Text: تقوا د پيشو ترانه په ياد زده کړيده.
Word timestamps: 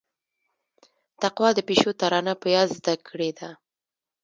تقوا 1.21 1.49
د 1.55 1.59
پيشو 1.67 1.91
ترانه 1.99 2.33
په 2.41 2.47
ياد 2.55 2.69
زده 2.77 2.93
کړيده. 3.07 3.49